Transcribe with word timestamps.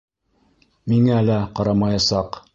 Миңә 0.93 1.21
лә 1.29 1.37
ҡарамаясаҡ. 1.61 2.43